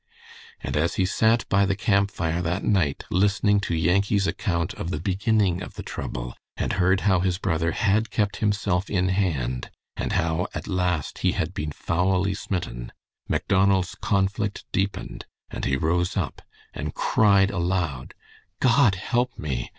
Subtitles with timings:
[0.61, 4.89] And as he sat by the camp fire that night listening to Yankee's account of
[4.89, 9.69] the beginning of the trouble, and heard how his brother had kept himself in hand,
[9.95, 12.91] and how at last he had been foully smitten,
[13.29, 16.41] Macdonald's conflict deepened, and he rose up
[16.73, 18.15] and cried aloud:
[18.59, 19.69] "God help me!